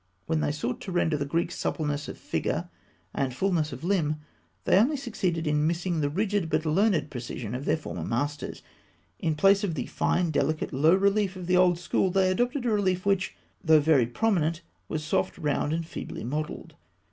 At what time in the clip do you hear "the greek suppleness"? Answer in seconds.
1.15-2.07